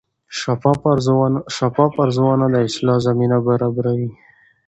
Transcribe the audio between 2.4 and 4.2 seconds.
د اصلاح زمینه برابروي.